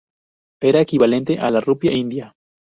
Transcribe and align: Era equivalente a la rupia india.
Era 0.61 0.81
equivalente 0.81 1.37
a 1.37 1.51
la 1.51 1.61
rupia 1.61 1.91
india. 1.95 2.35